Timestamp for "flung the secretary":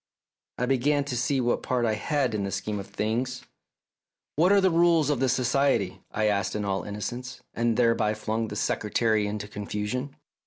8.15-9.27